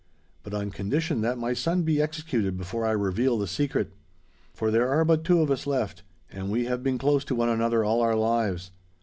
But 0.41 0.55
on 0.55 0.71
condition 0.71 1.21
that 1.21 1.37
my 1.37 1.53
son 1.53 1.83
be 1.83 2.01
executed 2.01 2.57
before 2.57 2.87
I 2.87 2.91
reveal 2.91 3.37
the 3.37 3.45
secret. 3.45 3.93
For 4.51 4.71
there 4.71 4.89
are 4.89 5.05
but 5.05 5.23
two 5.23 5.41
of 5.41 5.51
us 5.51 5.67
left, 5.67 6.01
and 6.31 6.49
we 6.49 6.65
have 6.65 6.81
been 6.81 6.97
close 6.97 7.23
to 7.25 7.35
one 7.35 7.49
another 7.49 7.83
all 7.83 8.01
our 8.01 8.15
lives. 8.15 8.71